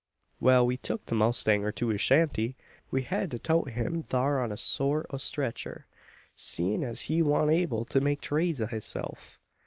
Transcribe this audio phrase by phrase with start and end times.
[0.39, 2.55] "Wal, we tuk the mowstanger to his shanty.
[2.89, 5.85] We hed to toat him thar on a sort o' streetcher;
[6.35, 9.37] seein' as he wan't able to make trades o' hisself.